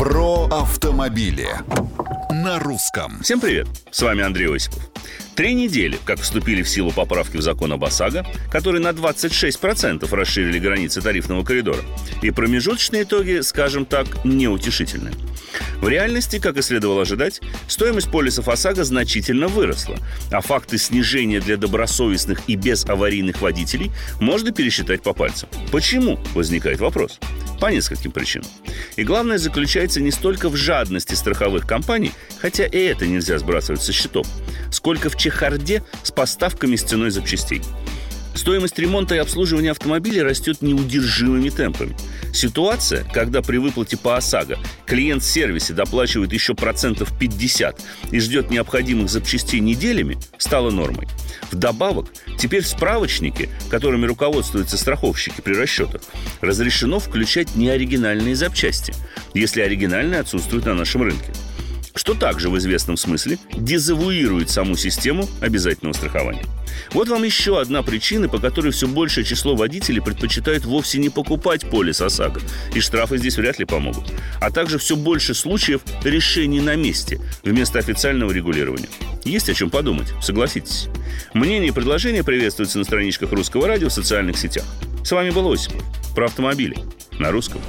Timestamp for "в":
6.62-6.70, 7.36-7.42, 15.82-15.88, 30.50-30.56, 35.08-35.16, 45.22-45.30, 52.62-52.68, 62.48-62.58, 83.88-83.92